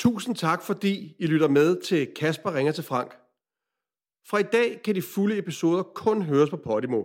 Tusind 0.00 0.36
tak, 0.36 0.62
fordi 0.62 1.16
I 1.18 1.26
lytter 1.26 1.48
med 1.48 1.82
til 1.82 2.08
Kasper 2.16 2.54
ringer 2.54 2.72
til 2.72 2.84
Frank. 2.84 3.10
Fra 4.28 4.38
i 4.38 4.42
dag 4.42 4.80
kan 4.84 4.94
de 4.94 5.02
fulde 5.02 5.38
episoder 5.38 5.82
kun 5.82 6.22
høres 6.22 6.50
på 6.50 6.56
Podimo. 6.56 7.02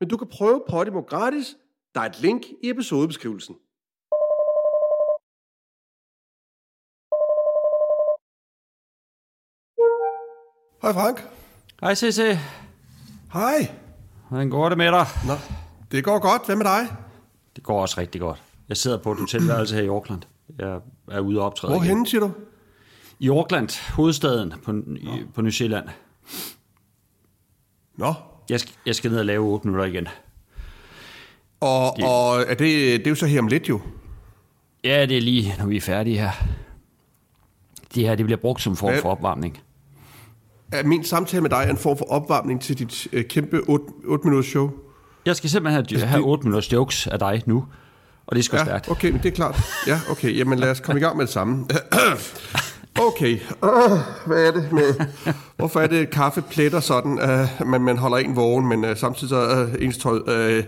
Men 0.00 0.08
du 0.08 0.16
kan 0.16 0.28
prøve 0.28 0.62
Podimo 0.68 1.00
gratis. 1.00 1.56
Der 1.94 2.00
er 2.00 2.04
et 2.04 2.20
link 2.20 2.42
i 2.62 2.70
episodebeskrivelsen. 2.70 3.54
Hej 10.82 10.92
Frank. 10.92 11.18
Hej 11.80 11.94
CC. 11.94 12.38
Hej. 13.32 13.58
Hvordan 14.28 14.50
går 14.50 14.68
det 14.68 14.78
med 14.78 14.92
dig? 14.92 15.06
Nå, 15.26 15.34
det 15.90 16.04
går 16.04 16.18
godt. 16.18 16.46
Hvad 16.46 16.56
med 16.56 16.64
dig? 16.64 16.96
Det 17.56 17.64
går 17.64 17.80
også 17.82 18.00
rigtig 18.00 18.20
godt. 18.20 18.42
Jeg 18.68 18.76
sidder 18.76 19.02
på 19.02 19.12
et 19.12 19.18
hotelværelse 19.18 19.74
her 19.74 19.82
i 19.82 19.88
Auckland. 19.88 20.22
Jeg 20.58 20.80
er 21.10 21.20
ude 21.20 21.40
og 21.40 21.46
optræde 21.46 21.72
igen. 21.72 21.82
Hvorhen, 21.86 22.06
siger 22.06 22.20
du? 22.20 22.30
I 23.18 23.28
Auckland, 23.28 23.94
hovedstaden 23.94 24.52
på, 24.64 24.72
i, 24.96 25.08
på 25.34 25.42
New 25.42 25.50
Zealand. 25.50 25.88
Nå. 27.98 28.14
Jeg 28.50 28.60
skal, 28.60 28.74
jeg 28.86 28.94
skal 28.94 29.10
ned 29.10 29.18
og 29.18 29.24
lave 29.26 29.44
8 29.46 29.66
minutter 29.68 29.84
igen. 29.84 30.08
Og, 31.60 31.94
Det- 31.96 32.04
og 32.04 32.40
er 32.40 32.54
det, 32.54 32.58
det 33.00 33.06
er 33.06 33.10
jo 33.10 33.14
så 33.14 33.26
her 33.26 33.38
om 33.40 33.46
lidt 33.46 33.68
jo. 33.68 33.80
Ja, 34.84 35.06
det 35.06 35.16
er 35.16 35.20
lige, 35.20 35.54
når 35.58 35.66
vi 35.66 35.76
er 35.76 35.80
færdige 35.80 36.18
her. 36.18 36.30
Det 37.94 38.02
her, 38.02 38.14
det 38.14 38.24
bliver 38.26 38.38
brugt 38.38 38.62
som 38.62 38.76
form 38.76 38.94
for 39.02 39.10
opvarmning. 39.10 39.58
Er 40.72 40.84
min 40.84 41.04
samtale 41.04 41.40
med 41.42 41.50
dig 41.50 41.66
en 41.70 41.76
form 41.76 41.98
for 41.98 42.04
opvarmning 42.12 42.60
til 42.60 42.78
dit 42.78 43.08
øh, 43.12 43.24
kæmpe 43.24 43.60
8, 43.68 43.84
8 44.04 44.24
minutters 44.24 44.46
show? 44.50 44.70
Jeg 45.26 45.36
skal 45.36 45.50
simpelthen 45.50 45.86
have, 45.90 46.06
have 46.06 46.24
8 46.24 46.44
minutters 46.44 46.72
jokes 46.72 47.06
af 47.06 47.18
dig 47.18 47.42
nu. 47.46 47.66
Og 48.30 48.36
det 48.36 48.44
skal 48.44 48.56
ja, 48.56 48.60
Ja, 48.60 48.66
stærkt. 48.66 48.90
okay, 48.90 49.10
men 49.10 49.20
det 49.22 49.28
er 49.28 49.34
klart. 49.34 49.60
Ja, 49.86 50.00
okay, 50.10 50.36
jamen 50.38 50.58
lad 50.58 50.70
os 50.70 50.80
komme 50.80 51.00
i 51.00 51.02
gang 51.04 51.16
med 51.16 51.26
det 51.26 51.32
samme. 51.32 51.66
Okay, 53.00 53.38
uh, 53.62 53.98
hvad 54.26 54.46
er 54.46 54.50
det 54.50 54.72
med... 54.72 55.06
Hvorfor 55.56 55.80
er 55.80 55.86
det, 55.86 55.96
at 55.96 56.10
kaffe 56.10 56.42
pletter 56.42 56.80
sådan, 56.80 57.12
uh, 57.12 57.66
men 57.68 57.82
man 57.82 57.98
holder 57.98 58.16
en 58.16 58.36
vågen, 58.36 58.68
men 58.68 58.84
uh, 58.84 58.96
samtidig 58.96 59.28
så 59.28 59.66
uh, 59.78 59.84
ens 59.84 59.98
tøj... 59.98 60.18
Uh, 60.18 60.64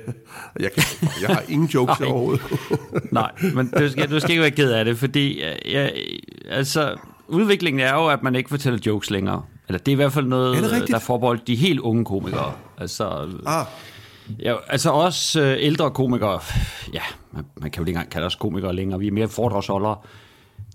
jeg, 0.60 0.72
kan, 0.74 0.82
jeg 1.22 1.28
har 1.28 1.42
ingen 1.48 1.68
jokes 1.68 2.00
Nej. 2.00 2.08
overhovedet. 2.08 2.42
Nej, 3.10 3.30
men 3.54 3.72
du 3.78 3.90
skal, 3.90 4.10
du 4.10 4.20
skal 4.20 4.30
ikke 4.30 4.42
være 4.42 4.50
ked 4.50 4.70
af 4.70 4.84
det, 4.84 4.98
fordi 4.98 5.42
øh, 5.42 5.72
jeg, 5.72 5.92
altså, 6.50 6.94
udviklingen 7.28 7.80
er 7.80 7.94
jo, 7.94 8.06
at 8.06 8.22
man 8.22 8.34
ikke 8.34 8.50
fortæller 8.50 8.80
jokes 8.86 9.10
længere. 9.10 9.42
Eller 9.68 9.78
det 9.78 9.88
er 9.88 9.92
i 9.92 9.96
hvert 9.96 10.12
fald 10.12 10.26
noget, 10.26 10.58
Er 10.58 10.84
der 10.86 10.94
er 10.94 10.98
forbeholdt 10.98 11.46
de 11.46 11.54
helt 11.54 11.80
unge 11.80 12.04
komikere. 12.04 12.52
Altså, 12.78 13.28
ah, 13.46 13.66
ja, 14.38 14.54
altså 14.68 14.90
også 14.90 15.40
øh, 15.40 15.56
ældre 15.60 15.90
komikere, 15.90 16.40
ja, 16.92 17.02
man, 17.32 17.44
man 17.60 17.70
kan 17.70 17.80
jo 17.82 17.86
ikke 17.86 17.90
engang 17.96 18.10
kalde 18.10 18.26
os 18.26 18.34
komikere 18.34 18.74
længere, 18.74 18.98
vi 18.98 19.06
er 19.06 19.12
mere 19.12 19.28
foredragsholdere. 19.28 19.96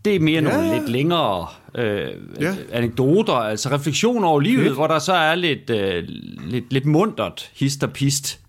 Det 0.06 0.16
er 0.16 0.20
mere 0.20 0.42
nogle 0.42 0.60
Ja. 0.68 0.78
lidt 0.78 0.90
længere 0.90 1.48
øh, 1.76 2.10
Ja. 2.42 2.56
anekdoter, 2.72 3.34
altså 3.34 3.70
refleksioner 3.72 4.28
over 4.28 4.40
livet, 4.40 4.64
Fedt. 4.64 4.74
hvor 4.76 4.88
der 4.88 5.00
så 5.00 5.14
er 5.14 5.36
lidt, 5.36 5.70
øh, 5.70 6.04
lidt, 6.44 6.74
lidt 6.74 6.86
mundret, 6.86 7.52
hist 7.56 7.84
og 7.84 7.92
pist. 7.94 8.40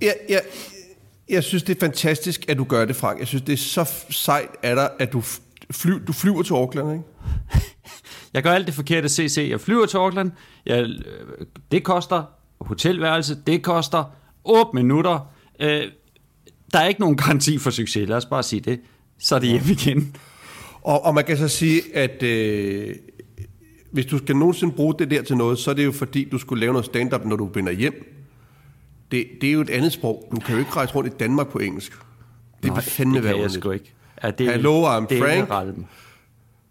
jeg, 0.00 0.14
jeg, 0.28 0.40
jeg 1.28 1.44
synes, 1.44 1.62
det 1.62 1.76
er 1.76 1.80
fantastisk, 1.80 2.44
at 2.48 2.56
du 2.56 2.64
gør 2.64 2.84
det, 2.84 2.96
Frank. 2.96 3.18
Jeg 3.18 3.26
synes, 3.28 3.42
det 3.42 3.52
er 3.52 3.56
så 3.56 3.92
sejt 4.10 4.48
af 4.62 4.74
dig, 4.76 4.90
at 4.98 5.12
du, 5.12 5.20
fly, 5.70 5.92
du 6.06 6.12
flyver 6.12 6.42
til 6.42 6.52
Auckland, 6.54 6.92
ikke? 6.92 7.04
Jeg 8.34 8.42
gør 8.42 8.52
alt 8.52 8.66
det 8.66 8.74
forkerte 8.74 9.08
CC. 9.08 9.46
Jeg 9.50 9.60
flyver 9.60 9.86
til 9.86 9.96
Auckland. 9.96 10.30
Jeg, 10.66 10.82
øh, 10.84 10.98
det 11.72 11.84
koster. 11.84 12.22
Hotelværelse, 12.60 13.36
det 13.46 13.62
koster. 13.62 14.04
8 14.44 14.70
minutter. 14.74 15.32
Øh, 15.60 15.82
der 16.72 16.78
er 16.78 16.88
ikke 16.88 17.00
nogen 17.00 17.16
garanti 17.16 17.58
for 17.58 17.70
succes. 17.70 18.08
Lad 18.08 18.16
os 18.16 18.26
bare 18.26 18.42
sige 18.42 18.60
det. 18.60 18.80
Så 19.18 19.34
er 19.34 19.38
det 19.38 19.48
hjem 19.48 19.62
igen. 19.68 20.16
Og, 20.82 21.04
og 21.04 21.14
man 21.14 21.24
kan 21.24 21.36
så 21.36 21.48
sige, 21.48 21.96
at 21.96 22.22
øh, 22.22 22.94
hvis 23.92 24.06
du 24.06 24.18
skal 24.18 24.36
nogensinde 24.36 24.72
bruge 24.72 24.94
det 24.98 25.10
der 25.10 25.22
til 25.22 25.36
noget, 25.36 25.58
så 25.58 25.70
er 25.70 25.74
det 25.74 25.84
jo 25.84 25.92
fordi, 25.92 26.28
du 26.32 26.38
skulle 26.38 26.60
lave 26.60 26.72
noget 26.72 26.86
stand-up, 26.86 27.24
når 27.24 27.36
du 27.36 27.50
vender 27.54 27.72
hjem. 27.72 28.16
Det, 29.10 29.26
det 29.40 29.48
er 29.48 29.52
jo 29.52 29.60
et 29.60 29.70
andet 29.70 29.92
sprog. 29.92 30.28
Du 30.30 30.40
kan 30.40 30.54
jo 30.54 30.58
ikke 30.58 30.72
rejse 30.72 30.94
rundt 30.94 31.14
i 31.14 31.16
Danmark 31.16 31.48
på 31.48 31.58
engelsk. 31.58 31.92
Det 32.62 32.74
vil 32.74 32.82
fandme 32.82 33.16
det 33.16 33.24
være 33.24 33.38
jeg 33.38 33.50
sgu 33.50 33.70
ikke. 33.70 33.94
Ja, 34.22 34.30
det, 34.30 34.52
Hello, 34.52 34.98
I'm 34.98 35.06
det 35.06 35.18
Frank. 35.18 35.76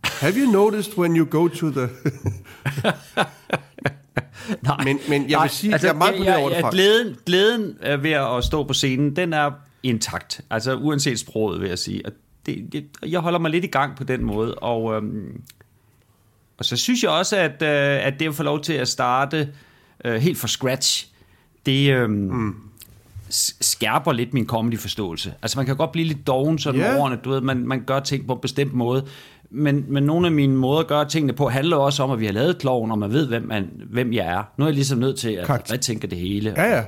Have 0.04 0.34
you 0.36 0.52
noticed 0.52 0.98
when 0.98 1.18
you 1.18 1.26
go 1.26 1.48
to 1.48 1.70
the... 1.70 1.90
Nej, 4.62 4.84
Men- 4.84 5.00
men 5.10 5.30
jeg 5.30 5.40
vil 5.42 5.50
sige, 5.50 5.72
jeg 5.72 5.90
er 5.90 5.94
meget 5.94 6.12
imponeret 6.12 6.38
over 6.38 6.50
det, 6.50 6.60
Frank. 6.62 6.74
Glæden, 6.74 7.16
glæden 7.26 7.78
ved 8.04 8.12
at 8.12 8.44
stå 8.44 8.64
på 8.64 8.74
scenen, 8.74 9.16
den 9.16 9.34
er 9.34 9.52
intakt. 9.84 10.42
Altså 10.50 10.76
uanset 10.76 11.20
sproget, 11.20 11.62
vil 11.62 11.70
jeg 11.70 11.80
sige. 11.80 12.06
Og 12.06 12.12
det, 12.46 12.70
det, 12.72 12.86
jeg 13.08 13.20
holder 13.20 13.40
mig 13.40 13.52
lidt 13.52 13.64
i 13.64 13.68
gang 13.68 13.96
på 13.96 14.04
den 14.04 14.24
måde. 14.24 14.56
Og, 14.56 14.96
øhm, 14.96 15.42
og 16.58 16.66
så 16.66 16.78
synes 16.78 17.04
jeg 17.04 17.12
også, 17.12 17.38
at, 17.38 17.62
øh, 17.62 18.06
at 18.08 18.20
det 18.20 18.28
at 18.28 18.36
få 18.36 18.44
lov 18.44 18.62
til 18.62 18.74
at 18.74 18.88
starte 18.88 19.50
øh, 20.06 20.16
helt 20.16 20.38
fra 20.38 20.48
scratch, 20.48 21.08
det 21.66 21.92
øhm, 21.92 22.12
mm. 22.12 22.56
skærper 23.30 24.12
lidt 24.12 24.34
min 24.34 24.48
comedy-forståelse. 24.48 25.34
Altså 25.42 25.60
man 25.60 25.66
kan 25.66 25.76
godt 25.78 25.92
blive 25.92 26.08
lidt 26.08 26.28
doven 26.28 26.60
sådan 26.60 26.82
yeah. 26.82 27.00
årene, 27.00 27.16
du 27.24 27.30
ved, 27.30 27.42
man, 27.42 27.68
man 27.68 27.84
gør 27.84 28.00
ting 28.00 28.28
på 28.28 28.34
en 28.34 28.40
bestemt 28.42 28.74
måde. 28.74 29.06
Men, 29.52 29.86
men 29.88 30.04
nogle 30.04 30.28
af 30.28 30.32
mine 30.32 30.56
måder 30.56 30.80
at 30.80 30.88
gøre 30.88 31.10
tingene 31.10 31.34
på 31.34 31.50
handler 31.50 31.78
også 31.78 32.04
om, 32.04 32.12
at 32.12 32.20
vi 32.20 32.26
har 32.26 32.34
lavet 32.34 32.58
kloven, 32.58 32.92
og 32.92 33.00
man 33.00 33.12
ved, 33.12 33.28
hvem, 33.28 33.44
man, 33.48 33.70
hvem 33.90 34.14
jeg 34.14 34.26
er. 34.28 34.44
Nu 34.58 34.66
er 34.66 34.68
jeg 34.70 34.76
ligesom 34.76 35.00
nødt 35.00 35.18
til 35.20 35.46
at 35.70 35.82
tænker 35.82 36.08
det 36.08 36.18
hele. 36.18 36.54
Ja, 36.58 36.76
ja. 36.76 36.84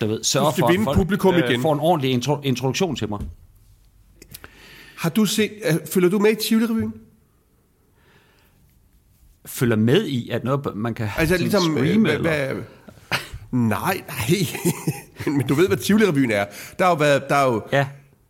Du 0.00 0.06
ved, 0.06 0.24
sørge 0.24 0.52
for, 0.58 0.66
at 0.66 0.74
folk 0.84 0.96
publikum 0.96 1.34
igen. 1.34 1.52
øh, 1.52 1.60
får 1.60 1.72
en 1.72 1.80
ordentlig 1.80 2.10
intro, 2.12 2.40
introduktion 2.42 2.96
til 2.96 3.08
mig. 3.08 3.20
Har 4.96 5.10
du 5.10 5.24
set... 5.24 5.50
øh, 5.70 5.74
Følger 5.92 6.10
du 6.10 6.18
med 6.18 6.30
i 6.30 6.34
Tivoli-revyen? 6.34 6.92
Følger 9.46 9.76
med 9.76 10.06
i, 10.06 10.28
at 10.30 10.44
noget, 10.44 10.76
man 10.76 10.94
kan 10.94 11.08
Altså 11.18 11.34
sådan 11.34 11.40
ligesom... 11.40 11.76
øh, 11.76 11.86
streame, 11.86 12.02
hvad, 12.08 12.14
eller? 12.14 12.54
hvad, 12.54 12.62
nej, 13.52 14.02
nej. 14.08 14.38
Men 15.36 15.46
du 15.46 15.54
ved, 15.54 15.68
hvad 15.68 15.76
Tivoli-revyen 15.76 16.30
er. 16.32 16.44
Der 16.78 16.84
er 16.84 16.88
jo, 16.88 16.94
været, 16.94 17.22
der 17.28 17.34
er 17.34 17.44
jo, 17.46 17.62
Ja. 17.72 17.86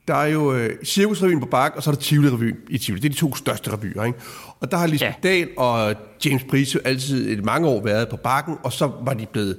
Der 0.08 0.14
er 0.14 0.26
jo 0.26 0.54
øh, 0.54 0.70
Cirkusrevyen 0.84 1.40
på 1.40 1.46
Bak, 1.46 1.72
og 1.76 1.82
så 1.82 1.90
er 1.90 1.94
der 1.94 2.00
Tivoli-revyen 2.00 2.56
i 2.68 2.78
Tivoli. 2.78 3.00
Det 3.00 3.08
er 3.08 3.12
de 3.12 3.18
to 3.18 3.34
største 3.34 3.72
revyer, 3.72 4.04
ikke? 4.04 4.18
Og 4.60 4.70
der 4.70 4.76
har 4.76 4.86
Lisbeth 4.86 5.14
Ja. 5.24 5.28
Dahl 5.28 5.48
og 5.56 5.94
James 6.24 6.44
Price 6.50 6.78
altid 6.86 7.38
i 7.38 7.40
mange 7.40 7.68
år 7.68 7.82
været 7.84 8.08
på 8.08 8.16
Bakken, 8.16 8.56
og 8.62 8.72
så 8.72 8.92
var 9.04 9.14
de 9.14 9.26
blevet... 9.26 9.56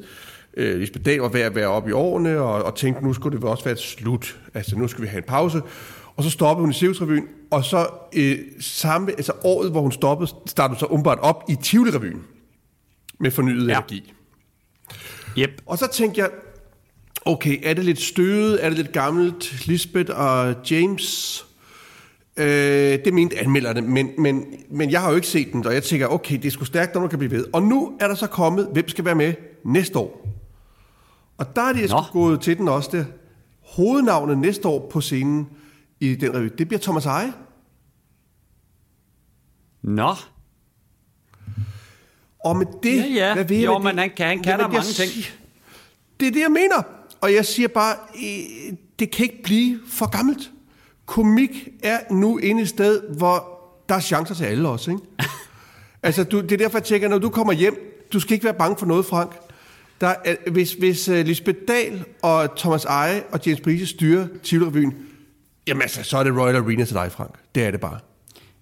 Øh, 0.58 0.80
Lisbeth 0.80 1.06
Dahl 1.06 1.20
var 1.20 1.28
ved 1.30 1.42
at 1.42 1.56
være 1.56 1.68
oppe 1.68 1.90
i 1.90 1.94
årene, 1.94 2.40
og, 2.40 2.64
og 2.64 2.76
tænkte, 2.76 3.04
nu 3.06 3.14
skulle 3.14 3.38
det 3.38 3.46
også 3.48 3.64
være 3.64 3.72
et 3.74 3.80
slut. 3.80 4.40
Altså, 4.54 4.76
nu 4.78 4.88
skal 4.88 5.02
vi 5.02 5.08
have 5.08 5.18
en 5.18 5.28
pause. 5.28 5.62
Og 6.16 6.24
så 6.24 6.30
stoppede 6.30 6.62
hun 6.64 6.72
i 6.72 6.74
Cirkusrevyen, 6.74 7.28
og 7.52 7.66
så 7.66 7.88
øh, 8.16 8.38
samme, 8.60 9.12
altså 9.12 9.32
året, 9.44 9.72
hvor 9.72 9.82
hun 9.82 9.92
stoppede, 9.92 10.32
startede 10.48 10.76
hun 10.76 10.80
så 10.80 10.86
umiddelbart 10.86 11.20
op 11.20 11.44
i 11.50 11.56
Tivoli-revyen 11.64 12.20
med 13.20 13.32
fornyet 13.32 13.68
Ja. 13.68 13.74
energi. 13.74 14.14
Yep. 15.38 15.62
Og 15.66 15.78
så 15.78 15.88
tænkte 15.94 16.22
jeg, 16.22 16.30
okay, 17.26 17.60
er 17.64 17.74
det 17.74 17.86
lidt 17.86 18.02
støvet? 18.02 18.66
Er 18.66 18.70
det 18.70 18.78
lidt 18.78 18.92
gammelt? 18.92 19.68
Lisbeth 19.68 20.12
og 20.20 20.56
James? 20.72 21.46
Øh, 22.38 22.46
det 23.06 23.14
mente 23.14 23.40
anmelderne, 23.40 23.82
men, 23.82 24.10
men, 24.18 24.46
men 24.70 24.92
jeg 24.92 25.02
har 25.02 25.10
jo 25.10 25.16
ikke 25.16 25.28
set 25.28 25.52
den, 25.54 25.66
og 25.68 25.74
jeg 25.74 25.84
tænker, 25.84 26.08
okay, 26.08 26.36
det 26.36 26.46
er 26.46 26.50
sgu 26.52 26.66
stærkt, 26.66 26.94
når 26.94 27.02
man 27.02 27.10
kan 27.10 27.20
blive 27.20 27.32
ved. 27.32 27.46
Og 27.54 27.64
nu 27.64 27.98
er 28.00 28.08
der 28.08 28.16
så 28.16 28.28
kommet, 28.28 28.70
hvem 28.74 28.88
skal 28.90 29.06
være 29.06 29.16
med 29.16 29.34
næste 29.66 30.00
år? 30.00 30.28
Og 31.38 31.56
der 31.56 31.62
er 31.62 31.74
de 31.74 31.88
sgu 31.88 31.98
Nå. 31.98 32.04
gået 32.14 32.42
til 32.42 32.58
den 32.58 32.68
også 32.68 32.90
der. 32.94 33.06
Hovednavnet 33.76 34.38
næste 34.38 34.68
år 34.68 34.90
på 34.92 35.02
scenen 35.02 35.48
i 36.00 36.16
den 36.16 36.36
revy, 36.36 36.50
det 36.58 36.68
bliver 36.68 36.80
Thomas 36.82 37.06
Eje. 37.06 37.34
Nå, 39.82 40.14
Og 42.46 42.56
med 42.58 42.66
det, 42.84 42.98
Ja, 42.98 43.06
ja. 43.28 43.34
hvad 43.34 43.46
ved 43.46 43.58
jeg 43.58 43.66
Jo, 43.66 43.78
med 43.78 43.84
men 43.84 43.92
det? 43.96 44.00
han 44.00 44.10
kan- 44.18 44.28
han 44.28 44.40
kan 44.44 44.60
jeg 44.60 44.70
mange 44.72 44.82
ting. 44.82 45.12
Det 46.20 46.28
er 46.28 46.32
det, 46.32 46.40
jeg 46.40 46.52
mener. 46.52 46.84
Og 47.22 47.34
jeg 47.34 47.46
siger 47.46 47.68
bare, 47.68 47.96
øh, 48.16 48.74
det 49.00 49.12
kan 49.12 49.24
ikke 49.24 49.44
blive 49.44 49.80
for 49.88 50.10
gammelt. 50.10 50.52
Komik 51.06 51.68
er 51.84 52.00
nu 52.12 52.38
inde 52.38 52.62
et 52.62 52.70
sted, 52.70 53.02
hvor 53.18 53.60
der 53.90 53.96
er 53.96 54.00
chancer 54.00 54.36
til 54.36 54.44
alle 54.44 54.70
også, 54.70 54.92
ikke? 54.92 55.04
altså, 56.04 56.24
du, 56.24 56.42
det 56.42 56.52
er 56.52 56.58
derfor, 56.58 56.78
jeg 56.78 56.84
tænker, 56.84 57.08
når 57.08 57.18
du 57.18 57.30
kommer 57.30 57.54
hjem, 57.54 58.06
du 58.14 58.20
skal 58.20 58.34
ikke 58.34 58.44
være 58.44 58.54
bange 58.54 58.78
for 58.78 58.86
noget, 58.86 59.06
Frank. 59.06 59.32
Der 60.02 60.14
er, 60.26 60.36
hvis 60.52 60.74
hvis 60.74 61.10
uh, 61.10 61.16
Lisbeth 61.16 61.60
Dahl 61.68 62.06
og 62.22 62.58
Thomas 62.58 62.86
Eje 62.86 63.24
og 63.32 63.40
James 63.46 63.62
Price 63.62 63.88
styrer 63.88 64.28
Tivoli-revyen, 64.44 64.94
jamen 65.68 65.82
altså, 65.82 66.04
så 66.04 66.18
er 66.18 66.24
det 66.24 66.38
Royal 66.38 66.56
Arena 66.56 66.86
til 66.86 66.96
dig, 66.96 67.12
Frank. 67.12 67.36
Det 67.56 67.64
er 67.64 67.72
det 67.72 67.80
bare. 67.80 68.00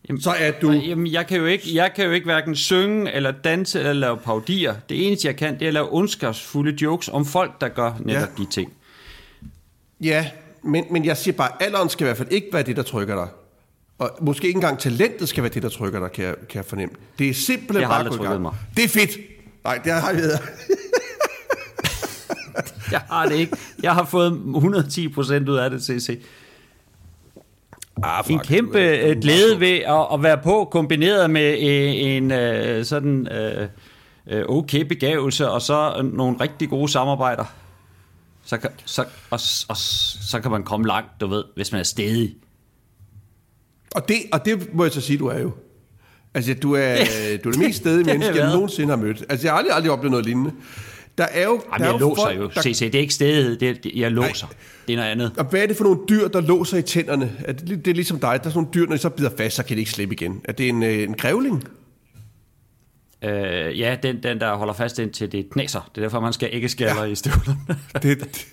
Jamen, 0.10 0.22
Så 0.22 0.31
er 0.40 0.51
du... 0.51 0.72
Jamen, 0.72 1.07
jeg 1.07 1.28
kan 1.28 1.38
jo 1.38 1.46
ikke, 1.46 1.75
jeg 1.75 1.92
kan 1.96 2.06
jo 2.06 2.12
ikke 2.12 2.25
hverken 2.25 2.56
synge, 2.56 3.12
eller 3.12 3.31
danse, 3.31 3.80
eller 3.80 3.94
lave 3.94 4.18
paudier. 4.18 4.75
Det 4.90 5.07
eneste, 5.07 5.28
jeg 5.28 5.36
kan, 5.36 5.54
det 5.54 5.62
er 5.62 5.68
at 5.68 5.74
lave 5.74 5.94
ondskabsfulde 5.94 6.78
jokes 6.81 7.07
om 7.10 7.25
folk, 7.25 7.62
der 7.62 7.68
gør 7.68 7.94
netop 8.00 8.30
Ja. 8.38 8.44
de 8.44 8.50
ting. 8.51 8.74
Ja, 10.01 10.30
men, 10.63 10.86
men 10.92 11.06
jeg 11.06 11.18
siger 11.18 11.38
bare, 11.38 11.50
alderen 11.63 11.90
skal 11.90 12.04
i 12.04 12.07
hvert 12.07 12.18
fald 12.18 12.28
ikke 12.31 12.48
være 12.54 12.63
det, 12.63 12.75
der 12.75 12.84
trykker 12.84 13.16
dig. 13.16 13.28
Og 14.00 14.10
måske 14.22 14.48
ikke 14.48 14.57
engang 14.57 14.80
talentet 14.80 15.30
skal 15.30 15.44
være 15.44 15.54
det, 15.54 15.63
der 15.63 15.69
trykker 15.69 16.00
dig, 16.00 16.12
kan 16.12 16.25
jeg, 16.25 16.36
kan 16.50 16.57
jeg 16.57 16.66
fornemme. 16.66 16.95
Det 17.19 17.30
er 17.30 17.34
simpelthen 17.34 17.75
Det 17.75 17.86
har 17.95 18.04
bare 18.04 18.18
trykket 18.18 18.42
mig. 18.42 18.54
Det 18.78 18.84
er 18.84 18.88
fedt. 18.90 19.12
Nej, 19.63 19.78
det 19.84 19.92
har 19.92 20.12
jeg. 20.12 20.22
Jeg 22.92 23.02
har 23.10 23.25
det 23.25 23.36
ikke. 23.36 23.57
Jeg 23.84 23.94
har 23.94 24.06
fået 24.06 24.31
110 24.56 25.07
procent 25.10 25.50
ud 25.50 25.57
af 25.57 25.69
det, 25.69 25.84
CC. 25.84 26.19
Ah, 28.04 28.25
fuck, 28.25 28.34
en 28.34 28.40
kæmpe 28.40 28.80
øh, 28.80 29.19
glæde 29.22 29.60
ved 29.60 29.78
at, 29.78 30.07
at 30.13 30.24
være 30.24 30.38
på, 30.44 30.68
kombineret 30.72 31.30
med 31.30 31.51
øh, 31.51 32.16
en 32.16 32.31
øh, 32.31 32.86
sådan 32.86 33.28
øh, 33.28 33.68
øh, 34.28 34.46
okay 34.50 34.81
begævelse, 34.81 35.50
og 35.50 35.62
så 35.62 36.10
nogle 36.13 36.38
rigtig 36.42 36.69
gode 36.69 36.92
samarbejder. 36.92 37.46
Så 38.44 38.57
kan, 38.57 38.69
så, 38.86 39.01
og, 39.30 39.40
og, 39.69 39.78
så 39.78 40.40
kan 40.42 40.51
man 40.51 40.63
komme 40.63 40.88
langt, 40.88 41.10
du 41.22 41.28
ved, 41.28 41.44
hvis 41.56 41.72
man 41.72 41.80
er 41.80 41.84
stedig. 41.84 42.36
Og 43.96 44.07
det, 44.07 44.18
og 44.34 44.45
det 44.45 44.74
må 44.74 44.84
jeg 44.84 44.92
så 44.92 45.02
sige, 45.02 45.19
du 45.19 45.28
er 45.28 45.40
jo. 45.40 45.52
Altså, 46.34 46.54
du 46.54 46.74
er, 46.74 46.95
du 47.44 47.50
er 47.50 47.54
det 47.54 47.60
mest 47.60 47.80
stedige 47.80 48.04
menneske, 48.12 48.38
jeg 48.38 48.54
nogensinde 48.54 48.90
har 48.90 48.98
mødt. 48.98 49.24
Altså, 49.30 49.48
jeg 49.48 49.54
har 49.54 49.57
aldrig, 49.57 49.75
aldrig 49.75 49.92
oplevet 49.92 50.12
noget 50.12 50.25
lignende. 50.25 50.52
Der 51.19 51.27
er 51.31 51.44
jo, 51.45 51.62
Jamen, 51.74 51.80
der 51.80 51.86
er 51.88 51.92
jeg 51.92 52.00
låser 52.00 52.21
folk, 52.24 52.38
jo. 52.39 52.50
Der, 52.56 52.62
se, 52.62 52.74
det 52.86 52.95
er 52.95 53.00
ikke 53.00 53.13
stedighed, 53.13 53.57
det, 53.57 53.69
er- 53.69 53.89
jeg 53.95 54.12
låser. 54.12 54.48
Det 54.88 54.94
er 54.94 54.98
noget 54.98 55.10
andet. 55.10 55.31
og 55.38 55.45
hvad 55.45 55.62
er 55.62 55.68
det 55.68 55.77
for 55.77 55.83
nogle 55.83 56.00
dyr, 56.10 56.27
der 56.27 56.42
låser 56.42 56.77
i 56.77 56.81
tænderne? 56.81 57.31
Er 57.45 57.54
det, 57.54 57.86
det 57.86 57.92
er 57.92 57.95
ligesom 57.95 58.19
dig. 58.19 58.21
Der 58.30 58.33
er 58.33 58.38
sådan 58.39 58.51
nogle 58.54 58.68
dyr, 58.74 58.86
når 58.86 58.95
de 58.95 59.01
så 59.01 59.10
bider 59.10 59.30
fast, 59.38 59.56
så 59.56 59.63
kan 59.63 59.75
de 59.75 59.80
ikke 59.81 59.92
slippe 59.92 60.16
igen. 60.16 60.42
Er 60.44 60.51
det 60.51 60.69
en, 60.69 60.83
øh, 60.83 61.04
en 61.04 61.13
grævling? 61.13 61.63
Øh, 63.24 63.80
ja, 63.80 63.98
den, 64.04 64.24
den, 64.24 64.39
der 64.39 64.56
holder 64.56 64.74
fast 64.74 65.00
indtil 65.00 65.31
det 65.31 65.50
knaser. 65.51 65.89
Det 65.95 66.01
er 66.01 66.06
derfor, 66.06 66.19
man 66.19 66.33
skal 66.33 66.50
ikke 66.54 66.69
skaller 66.69 67.04
ja. 67.04 67.12
i 67.12 67.16
støvlerne. 67.16 67.60
Det, 68.04 68.04
det, 68.04 68.48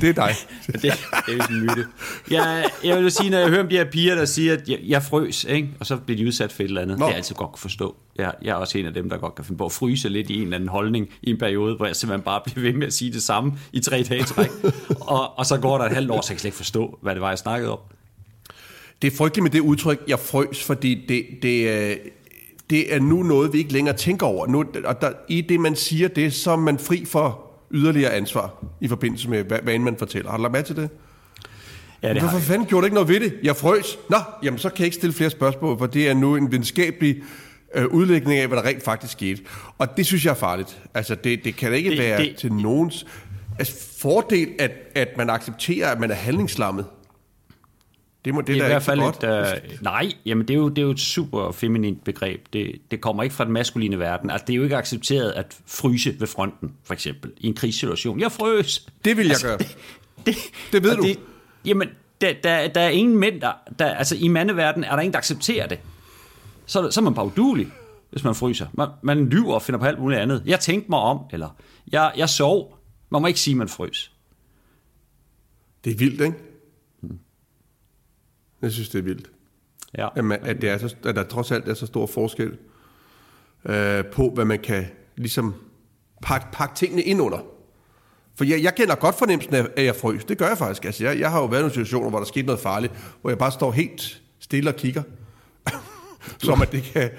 det 0.00 0.08
er 0.08 0.12
dig. 0.12 0.34
det, 0.66 0.82
det 0.82 1.40
er 1.40 1.46
en 1.50 1.60
myte. 1.60 1.86
Jeg, 2.30 2.70
jeg 2.84 3.02
vil 3.02 3.10
sige, 3.10 3.30
når 3.30 3.38
jeg 3.38 3.48
hører 3.48 3.62
om 3.62 3.68
de 3.68 3.76
her 3.76 3.84
piger, 3.84 4.14
der 4.14 4.24
siger, 4.24 4.52
at 4.52 4.68
jeg, 4.68 4.78
jeg 4.82 5.02
frøs, 5.02 5.44
ikke? 5.44 5.68
og 5.80 5.86
så 5.86 5.96
bliver 5.96 6.18
de 6.18 6.26
udsat 6.26 6.52
for 6.52 6.62
et 6.62 6.68
eller 6.68 6.80
andet. 6.80 6.98
Nå. 6.98 7.04
Det 7.04 7.08
er 7.08 7.12
jeg 7.12 7.16
altid 7.16 7.34
godt 7.34 7.52
kan 7.52 7.58
forstå. 7.58 7.96
Jeg, 8.16 8.34
jeg 8.42 8.50
er 8.50 8.54
også 8.54 8.78
en 8.78 8.86
af 8.86 8.94
dem, 8.94 9.10
der 9.10 9.16
godt 9.16 9.34
kan 9.34 9.44
finde 9.44 9.58
på 9.58 9.64
at 9.64 9.72
fryse 9.72 10.08
lidt 10.08 10.30
i 10.30 10.36
en 10.36 10.42
eller 10.42 10.56
anden 10.56 10.68
holdning 10.68 11.08
i 11.22 11.30
en 11.30 11.38
periode, 11.38 11.76
hvor 11.76 11.86
jeg 11.86 11.96
simpelthen 11.96 12.24
bare 12.24 12.40
bliver 12.44 12.60
ved 12.60 12.72
med 12.72 12.86
at 12.86 12.92
sige 12.92 13.12
det 13.12 13.22
samme 13.22 13.52
i 13.72 13.80
tre 13.80 14.02
dage 14.02 14.22
træk. 14.22 14.50
og, 15.00 15.38
og 15.38 15.46
så 15.46 15.58
går 15.58 15.78
der 15.78 15.84
et 15.84 15.92
halvt 15.92 16.10
år, 16.10 16.20
så 16.20 16.32
jeg 16.32 16.36
kan 16.36 16.40
slet 16.40 16.48
ikke 16.48 16.56
forstå, 16.56 16.98
hvad 17.02 17.14
det 17.14 17.20
var, 17.20 17.28
jeg 17.28 17.38
snakkede 17.38 17.72
om. 17.72 17.78
Det 19.02 19.12
er 19.12 19.16
frygteligt 19.16 19.42
med 19.42 19.50
det 19.50 19.60
udtryk, 19.60 20.02
jeg 20.08 20.18
frøs, 20.18 20.64
fordi 20.64 21.04
det, 21.08 21.26
det, 21.42 21.70
er, 21.70 21.96
det 22.72 22.94
er 22.94 22.98
nu 23.00 23.22
noget, 23.22 23.52
vi 23.52 23.58
ikke 23.58 23.72
længere 23.72 23.96
tænker 23.96 24.26
over. 24.26 24.46
Nu, 24.46 24.64
og 24.84 25.00
der, 25.00 25.10
I 25.28 25.40
det, 25.40 25.60
man 25.60 25.76
siger 25.76 26.08
det, 26.08 26.32
så 26.32 26.50
er 26.50 26.56
man 26.56 26.78
fri 26.78 27.04
for 27.04 27.40
yderligere 27.70 28.12
ansvar 28.12 28.64
i 28.80 28.88
forbindelse 28.88 29.30
med, 29.30 29.44
hvad, 29.44 29.58
hvad 29.62 29.74
end 29.74 29.82
man 29.82 29.96
fortæller. 29.96 30.30
Har 30.30 30.36
du 30.36 30.42
lagt 30.42 30.52
mærke 30.52 30.66
til 30.66 30.76
det? 30.76 30.88
Ja, 32.02 32.08
det 32.14 32.22
har 32.22 32.30
Hvorfor 32.30 32.46
fanden 32.46 32.66
gjorde 32.68 32.80
du 32.82 32.84
ikke 32.86 32.94
noget 32.94 33.08
ved 33.08 33.20
det? 33.20 33.34
Jeg 33.42 33.56
frøs. 33.56 33.98
Nå, 34.10 34.16
jamen 34.42 34.58
så 34.58 34.68
kan 34.68 34.78
jeg 34.78 34.84
ikke 34.86 34.94
stille 34.96 35.12
flere 35.14 35.30
spørgsmål, 35.30 35.78
for 35.78 35.86
det 35.86 36.08
er 36.08 36.14
nu 36.14 36.36
en 36.36 36.50
videnskabelig 36.52 37.22
øh, 37.74 37.86
udlægning 37.86 38.38
af, 38.40 38.46
hvad 38.48 38.58
der 38.58 38.64
rent 38.64 38.82
faktisk 38.84 39.12
skete. 39.12 39.42
Og 39.78 39.96
det 39.96 40.06
synes 40.06 40.24
jeg 40.24 40.30
er 40.30 40.34
farligt. 40.34 40.82
Altså, 40.94 41.14
det, 41.14 41.44
det 41.44 41.56
kan 41.56 41.70
da 41.70 41.76
ikke 41.76 41.90
det, 41.90 41.98
være 41.98 42.18
det- 42.22 42.36
til 42.36 42.52
nogens 42.52 43.06
altså, 43.58 43.74
fordel, 43.98 44.48
at, 44.58 44.70
at 44.94 45.08
man 45.16 45.30
accepterer, 45.30 45.88
at 45.90 46.00
man 46.00 46.10
er 46.10 46.14
handlingslammet. 46.14 46.84
Det 48.24 48.34
må 48.34 48.40
det, 48.40 48.46
Det 48.46 48.56
er 48.56 48.60
da 48.60 48.64
i 48.64 48.68
hvert 48.68 48.82
fald 48.82 49.00
godt. 49.00 49.24
et, 49.24 49.72
øh, 49.72 49.82
nej, 49.82 50.12
jamen 50.26 50.48
det 50.48 50.54
er, 50.54 50.58
jo, 50.58 50.68
det 50.68 50.78
er 50.78 50.82
jo 50.82 50.90
et 50.90 51.00
super 51.00 51.52
feminint 51.52 52.04
begreb. 52.04 52.46
Det, 52.52 52.80
det 52.90 53.00
kommer 53.00 53.22
ikke 53.22 53.34
fra 53.34 53.44
den 53.44 53.52
maskuline 53.52 53.98
verden. 53.98 54.30
Altså, 54.30 54.44
det 54.46 54.52
er 54.52 54.56
jo 54.56 54.62
ikke 54.62 54.76
accepteret 54.76 55.30
at 55.30 55.56
fryse 55.66 56.16
ved 56.20 56.26
fronten, 56.26 56.72
for 56.84 56.94
eksempel, 56.94 57.32
i 57.38 57.46
en 57.46 57.54
krigssituation. 57.54 58.20
Jeg 58.20 58.32
frøs. 58.32 58.86
Det 59.04 59.16
vil 59.16 59.24
jeg 59.26 59.30
Altså, 59.30 59.46
gøre. 59.46 59.58
Det, 60.26 60.36
Det 60.72 60.82
ved 60.82 60.90
og 60.90 60.96
du. 60.96 61.02
Det, 61.02 61.18
jamen, 61.64 61.88
der, 62.20 62.32
der, 62.44 62.68
der 62.68 62.80
er 62.80 62.88
ingen 62.88 63.18
mænd, 63.18 63.40
der, 63.40 63.52
der... 63.78 63.86
Altså, 63.86 64.16
i 64.16 64.28
mandeverdenen 64.28 64.84
er 64.84 64.90
der 64.96 65.00
ingen, 65.02 65.12
der 65.12 65.18
accepterer 65.18 65.66
det. 65.66 65.78
Så, 66.66 66.90
så 66.90 67.00
er 67.00 67.02
man 67.04 67.14
bare 67.14 67.26
udulig, 67.26 67.68
hvis 68.10 68.24
man 68.24 68.34
fryser. 68.34 68.66
Man, 68.72 68.88
man 69.02 69.28
lyver 69.28 69.54
og 69.54 69.62
finder 69.62 69.78
på 69.78 69.84
alt 69.86 69.98
muligt 69.98 70.20
andet. 70.20 70.42
Jeg 70.46 70.60
tænkte 70.60 70.90
mig 70.90 70.98
om, 70.98 71.18
eller 71.32 71.48
jeg, 71.92 72.12
jeg 72.16 72.28
sov. 72.28 72.78
Man 73.10 73.22
må 73.22 73.28
ikke 73.28 73.40
sige, 73.40 73.54
man 73.54 73.68
frøs. 73.68 74.12
Det 75.84 75.92
er 75.92 75.96
vildt, 75.96 76.20
ikke? 76.20 76.36
Jeg 78.62 78.72
synes, 78.72 78.88
det 78.88 78.98
er 78.98 79.02
vildt. 79.02 79.30
Ja. 79.98 80.08
At, 80.16 80.24
man, 80.24 80.38
at, 80.42 80.60
det 80.60 80.70
er 80.70 80.78
så, 80.78 80.96
at 81.04 81.16
der 81.16 81.22
trods 81.22 81.50
alt 81.50 81.68
er 81.68 81.74
så 81.74 81.86
stor 81.86 82.06
forskel 82.06 82.56
øh, 83.64 84.04
på, 84.04 84.30
hvad 84.34 84.44
man 84.44 84.58
kan 84.58 84.86
ligesom 85.16 85.54
pakke, 86.22 86.46
pakke 86.52 86.74
tingene 86.74 87.02
ind 87.02 87.20
under. 87.20 87.38
For 88.34 88.44
jeg, 88.44 88.62
jeg 88.62 88.74
kender 88.74 88.94
godt 88.94 89.18
fornemmelsen 89.18 89.54
af, 89.54 89.66
at 89.76 89.84
jeg 89.84 89.96
frøs. 89.96 90.24
Det 90.24 90.38
gør 90.38 90.48
jeg 90.48 90.58
faktisk. 90.58 90.84
Altså, 90.84 91.04
jeg, 91.04 91.20
jeg 91.20 91.30
har 91.30 91.40
jo 91.40 91.46
været 91.46 91.60
i 91.60 91.62
nogle 91.62 91.72
situationer, 91.72 92.10
hvor 92.10 92.18
der 92.18 92.26
skete 92.26 92.46
noget 92.46 92.60
farligt, 92.60 92.92
hvor 93.20 93.30
jeg 93.30 93.38
bare 93.38 93.52
står 93.52 93.72
helt 93.72 94.22
stille 94.40 94.70
og 94.70 94.76
kigger. 94.76 95.02
Som 96.42 96.62
at 96.62 96.72
det 96.72 96.82
kan, 96.82 97.10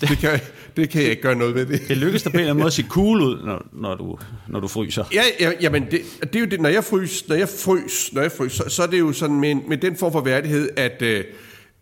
det, 0.00 0.18
kan, 0.18 0.40
det 0.76 0.90
kan 0.90 1.02
jeg 1.02 1.10
ikke 1.10 1.22
gøre 1.22 1.34
noget 1.34 1.54
ved 1.54 1.66
det. 1.66 1.88
Det 1.88 1.96
lykkes 1.96 2.22
dig 2.22 2.32
på 2.32 2.36
en 2.36 2.40
eller 2.40 2.50
anden 2.50 2.62
måde 2.62 2.66
at 2.66 2.72
se 2.72 2.84
cool 2.88 3.20
ud, 3.20 3.42
når, 3.44 3.66
når, 3.72 3.94
du, 3.94 4.18
når 4.48 4.60
du 4.60 4.68
fryser. 4.68 5.04
Ja, 5.14 5.22
ja 5.40 5.52
jamen 5.60 5.84
det, 5.90 6.00
det 6.20 6.36
er 6.36 6.40
jo 6.40 6.46
det, 6.46 6.60
når 6.60 6.68
jeg 6.68 6.84
frys, 6.84 7.28
når 7.28 7.36
jeg 7.36 7.48
frys, 7.48 8.12
når 8.12 8.22
jeg 8.22 8.32
frys 8.32 8.52
så, 8.52 8.64
så 8.68 8.82
er 8.82 8.86
det 8.86 8.98
jo 8.98 9.12
sådan 9.12 9.40
med, 9.40 9.54
med 9.54 9.76
den 9.76 9.96
form 9.96 10.12
for 10.12 10.20
værdighed, 10.20 10.68
at, 10.76 11.02
øh, 11.02 11.24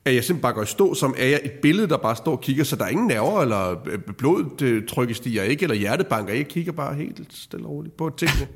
at 0.05 0.15
jeg 0.15 0.25
simpelthen 0.25 0.43
bare 0.43 0.53
går 0.53 0.63
i 0.63 0.67
stå, 0.67 0.95
som 0.95 1.15
er 1.19 1.27
jeg 1.27 1.41
et 1.45 1.53
billede, 1.53 1.89
der 1.89 1.97
bare 1.97 2.17
står 2.17 2.33
og 2.33 2.41
kigger, 2.41 2.65
så 2.65 2.77
der 2.77 2.85
er 2.85 2.89
ingen 2.89 3.07
nerver, 3.07 3.43
eller 3.43 3.71
øh, 3.87 3.99
blodet 4.19 4.63
øh, 4.63 5.15
stiger 5.15 5.43
ikke, 5.43 5.63
eller 5.63 5.77
hjertet 5.77 6.07
banker. 6.07 6.35
Jeg 6.35 6.49
kigger 6.49 6.73
bare 6.73 6.95
helt 6.95 7.21
stille 7.31 7.67
og 7.67 7.71
roligt 7.71 7.97
på 7.97 8.11
tingene, 8.17 8.49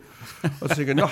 og 0.60 0.76
tænker 0.76 0.94
nå, 0.94 1.08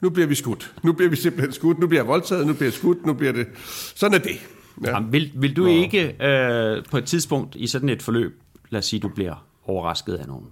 nu 0.00 0.10
bliver 0.10 0.26
vi 0.26 0.34
skudt. 0.34 0.74
Nu 0.82 0.92
bliver 0.92 1.10
vi 1.10 1.16
simpelthen 1.16 1.52
skudt. 1.52 1.78
Nu 1.78 1.86
bliver 1.86 2.02
jeg 2.02 2.08
voldtaget, 2.08 2.46
nu 2.46 2.52
bliver 2.52 2.66
jeg 2.66 2.72
skudt, 2.72 3.06
nu 3.06 3.12
bliver 3.12 3.32
det... 3.32 3.46
Sådan 3.94 4.14
er 4.14 4.24
det. 4.24 4.38
Ja. 4.84 4.90
Jamen, 4.90 5.12
vil, 5.12 5.30
vil 5.34 5.56
du 5.56 5.62
Nå. 5.62 5.68
ikke 5.68 6.24
øh, 6.26 6.84
på 6.90 6.98
et 6.98 7.04
tidspunkt 7.04 7.54
i 7.54 7.66
sådan 7.66 7.88
et 7.88 8.02
forløb, 8.02 8.40
lad 8.70 8.78
os 8.78 8.84
sige, 8.86 9.00
du 9.00 9.08
bliver 9.08 9.46
overrasket 9.66 10.14
af 10.14 10.26
nogle 10.26 10.46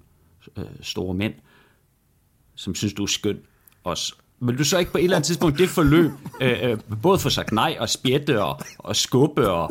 øh, 0.58 0.64
store 0.80 1.14
mænd, 1.14 1.34
som 2.54 2.74
synes, 2.74 2.92
du 2.94 3.02
er 3.02 3.06
skøn 3.06 3.38
også. 3.84 4.14
Vil 4.40 4.58
du 4.58 4.64
så 4.64 4.78
ikke 4.78 4.92
på 4.92 4.98
et 4.98 5.04
eller 5.04 5.16
andet 5.16 5.26
tidspunkt 5.26 5.58
det 5.58 5.68
forløb, 5.68 6.10
øh, 6.40 6.70
øh, 6.70 6.78
både 7.02 7.18
få 7.18 7.30
sagt 7.30 7.52
nej 7.52 7.76
og 7.80 7.88
spjætte 7.88 8.42
og, 8.42 8.60
og 8.78 8.96
skubbe 8.96 9.50
og... 9.50 9.70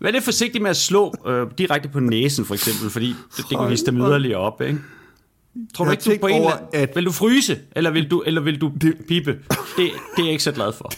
Vær 0.00 0.10
lidt 0.10 0.24
forsigtig 0.24 0.62
med 0.62 0.70
at 0.70 0.76
slå 0.76 1.14
øh, 1.26 1.46
direkte 1.58 1.88
på 1.88 2.00
næsen, 2.00 2.44
for 2.44 2.54
eksempel, 2.54 2.90
fordi 2.90 3.06
det, 3.08 3.16
det 3.50 3.58
kan 3.58 3.70
vise 3.70 3.86
dem 3.86 3.96
yderligere 3.98 4.38
op, 4.38 4.60
ikke? 4.62 4.78
Tror 5.74 5.84
du 5.84 5.90
ikke, 5.90 6.04
du 6.14 6.20
på 6.20 6.26
en 6.26 6.40
over, 6.42 6.52
at- 6.72 6.90
Vil 6.94 7.04
du 7.06 7.12
fryse, 7.12 7.58
eller 7.76 7.90
vil 7.90 8.10
du, 8.10 8.22
eller 8.26 8.40
vil 8.40 8.60
du 8.60 8.72
pipe? 9.08 9.30
Det, 9.32 9.40
det 9.76 9.88
er 10.18 10.22
jeg 10.22 10.30
ikke 10.30 10.42
så 10.42 10.52
glad 10.52 10.72
for. 10.72 10.92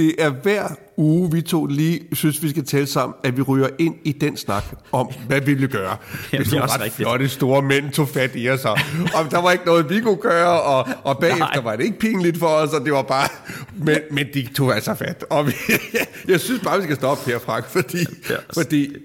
Det 0.00 0.14
er 0.18 0.30
hver 0.30 0.68
uge, 0.96 1.32
vi 1.32 1.42
to 1.42 1.66
lige 1.66 2.00
synes, 2.12 2.42
vi 2.42 2.50
skal 2.50 2.64
tale 2.64 2.86
sammen, 2.86 3.14
at 3.24 3.36
vi 3.36 3.42
ryger 3.42 3.68
ind 3.78 3.94
i 4.04 4.12
den 4.12 4.36
snak 4.36 4.64
om, 4.92 5.08
hvad 5.26 5.40
vi 5.40 5.46
ville 5.46 5.68
gøre. 5.68 5.88
Jamen, 5.88 5.98
Hvis 6.30 6.48
det 6.48 6.56
er 6.56 6.58
nogle 6.58 6.72
ret 6.72 6.80
rigtigt. 6.80 6.96
flotte 6.96 7.28
store 7.28 7.62
mænd 7.62 7.90
tog 7.90 8.08
fat 8.08 8.30
i 8.34 8.50
os, 8.50 8.64
og, 8.64 8.78
og 9.14 9.30
der 9.30 9.42
var 9.42 9.52
ikke 9.52 9.64
noget, 9.66 9.90
vi 9.90 10.00
kunne 10.00 10.16
gøre, 10.16 10.60
og, 10.62 10.88
og 11.04 11.18
bagefter 11.18 11.46
Nej. 11.54 11.60
var 11.62 11.76
det 11.76 11.84
ikke 11.84 11.98
pinligt 11.98 12.38
for 12.38 12.46
os, 12.46 12.70
og 12.70 12.84
det 12.84 12.92
var 12.92 13.02
bare... 13.02 13.28
Men, 13.76 13.98
men 14.10 14.26
de 14.34 14.48
tog 14.54 14.74
altså 14.74 14.94
fat. 14.94 15.24
Og 15.30 15.46
vi, 15.46 15.52
jeg 16.28 16.40
synes 16.40 16.60
bare, 16.64 16.78
vi 16.78 16.84
skal 16.84 16.96
stoppe 16.96 17.30
her, 17.30 17.38
Frank, 17.38 17.68
fordi... 17.68 18.06
Ja. 18.30 18.36
fordi 18.54 18.96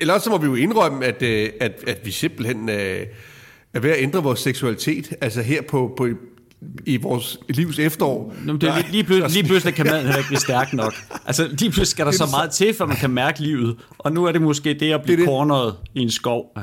ellers 0.00 0.22
så 0.22 0.30
må 0.30 0.38
vi 0.38 0.46
jo 0.46 0.54
indrømme, 0.54 1.04
at, 1.04 1.22
øh, 1.22 1.50
at, 1.60 1.72
at 1.86 1.98
vi 2.04 2.10
simpelthen 2.10 2.68
øh, 2.68 3.06
er 3.74 3.80
ved 3.80 3.90
at 3.90 3.96
ændre 3.98 4.22
vores 4.22 4.40
seksualitet, 4.40 5.14
altså 5.20 5.42
her 5.42 5.62
på, 5.62 5.94
på 5.96 6.08
i 6.86 6.96
vores 6.96 7.38
livs 7.48 7.78
efterår. 7.78 8.34
Nå, 8.44 8.52
det 8.56 8.68
er 8.68 8.76
lige, 8.76 8.90
lige, 8.92 9.04
pludselig, 9.04 9.30
lige 9.32 9.44
pludselig 9.44 9.74
kan 9.74 9.86
maden 9.86 10.02
heller 10.02 10.16
ikke 10.16 10.28
blive 10.28 10.40
stærk 10.40 10.72
nok. 10.72 10.94
Altså 11.26 11.42
lige 11.48 11.58
pludselig 11.58 11.86
skal 11.86 12.06
der 12.06 12.12
så 12.12 12.26
meget 12.30 12.50
til, 12.50 12.74
for 12.74 12.86
man 12.86 12.96
kan 12.96 13.10
mærke 13.10 13.40
livet. 13.40 13.76
Og 13.98 14.12
nu 14.12 14.24
er 14.24 14.32
det 14.32 14.42
måske 14.42 14.74
det 14.74 14.92
at 14.92 15.02
blive 15.02 15.16
Det 15.16 15.18
det. 15.22 15.26
corneret 15.28 15.74
i 15.94 16.00
en 16.00 16.10
skov 16.10 16.52
af 16.56 16.62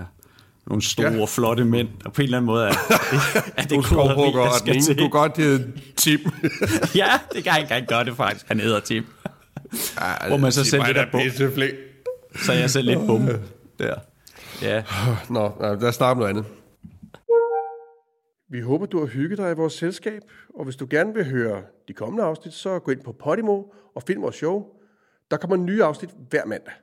nogle 0.68 0.82
store, 0.82 1.12
Ja. 1.14 1.26
flotte 1.26 1.66
mænd. 1.66 1.88
Og 2.06 2.14
på 2.14 2.22
en 2.22 2.26
eller 2.26 2.38
anden 2.38 2.46
måde 2.46 2.66
er, 2.68 2.74
er 3.58 3.64
det 3.64 3.86
skovhugger, 3.86 4.44
der 4.44 4.58
skal 4.58 4.82
til. 4.82 4.98
kunne 4.98 5.10
godt 5.10 5.38
hedde 5.38 5.72
Tim. 5.98 6.20
Ja, 6.96 7.08
det 7.36 7.44
kan 7.44 7.54
han 7.54 7.68
gerne 7.68 7.86
gøre 7.86 8.06
det 8.06 8.16
faktisk. 8.18 8.46
Han 8.48 8.60
hedder 8.60 8.80
Tim. 8.80 9.06
Ja, 10.02 10.28
Hvor 10.28 10.38
man 10.38 10.52
så 10.52 10.64
selv 10.64 10.84
lidt 10.88 10.98
pisseflink. 11.12 11.74
Så 12.36 12.52
er 12.52 12.58
jeg 12.58 12.70
selv 12.70 12.86
lidt 12.86 13.00
bum. 13.08 13.30
Der. 13.80 13.96
Ja. 14.62 14.84
Nå, 15.30 15.52
lad 15.62 15.84
os 15.84 15.96
starte 15.96 16.18
med 16.20 16.28
noget 16.28 16.38
andet. 16.38 16.52
Vi 18.54 18.62
håber, 18.62 18.86
du 18.86 19.00
har 19.00 19.06
hygget 19.06 19.38
dig 19.38 19.52
i 19.52 19.56
vores 19.56 19.74
selskab, 19.74 20.22
og 20.54 20.64
hvis 20.64 20.76
du 20.76 20.88
gerne 20.90 21.14
vil 21.14 21.26
høre 21.26 21.64
de 21.88 21.94
kommende 21.94 22.24
afsnit, 22.24 22.54
så 22.54 22.80
gå 22.80 22.92
ind 22.92 23.02
på 23.04 23.12
Podimo 23.12 23.64
og 23.96 24.04
find 24.04 24.20
vores 24.20 24.36
show. 24.36 24.66
Der 25.32 25.38
kommer 25.38 25.58
nye 25.58 25.84
afsnit 25.84 26.10
hver 26.30 26.46
mandag. 26.46 26.74